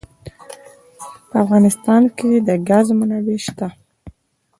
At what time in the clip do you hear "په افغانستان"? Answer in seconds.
1.29-2.03